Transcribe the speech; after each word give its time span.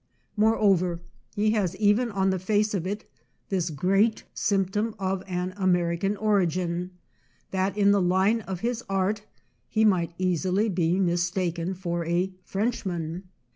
Moreover, 0.35 0.99
he 1.35 1.51
has 1.51 1.75
even 1.75 2.09
on 2.09 2.31
the 2.31 2.39
face 2.39 2.73
of 2.73 2.87
it 2.87 3.07
this 3.49 3.69
great 3.69 4.23
symptom 4.33 4.95
of 4.97 5.21
an 5.27 5.53
American 5.57 6.17
origin, 6.17 6.89
that 7.51 7.77
in 7.77 7.91
the 7.91 8.01
line 8.01 8.41
of 8.41 8.61
his 8.61 8.83
art 8.89 9.21
he 9.69 9.85
might 9.85 10.15
easily 10.17 10.69
be 10.69 10.99
mis 10.99 11.29
taken 11.29 11.75
for 11.75 12.03
a 12.03 12.33
Frenchman. 12.43 13.29